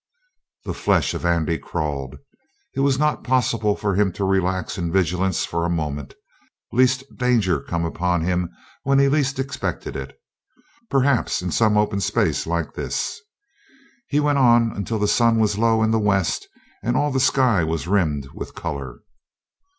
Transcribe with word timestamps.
The 0.65 0.73
flesh 0.73 1.13
of 1.13 1.23
Andy 1.27 1.59
crawled. 1.59 2.17
It 2.73 2.79
was 2.79 2.97
not 2.97 3.23
possible 3.23 3.75
for 3.75 3.93
him 3.93 4.11
to 4.13 4.25
relax 4.25 4.75
in 4.79 4.91
vigilance 4.91 5.45
for 5.45 5.63
a 5.63 5.69
moment, 5.69 6.15
lest 6.71 7.03
danger 7.15 7.61
come 7.61 7.85
upon 7.85 8.21
him 8.21 8.49
when 8.81 8.97
he 8.97 9.07
least 9.07 9.37
expected 9.37 9.95
it. 9.95 10.19
Perhaps, 10.89 11.43
in 11.43 11.51
some 11.51 11.77
open 11.77 11.99
space 12.01 12.47
like 12.47 12.73
this. 12.73 13.21
He 14.07 14.19
went 14.19 14.39
on 14.39 14.71
until 14.75 14.97
the 14.97 15.07
sun 15.07 15.37
was 15.37 15.59
low 15.59 15.83
in 15.83 15.91
the 15.91 15.99
west 15.99 16.47
and 16.81 16.97
all 16.97 17.11
the 17.11 17.19
sky 17.19 17.63
was 17.63 17.87
rimmed 17.87 18.27
with 18.33 18.55
color. 18.55 19.01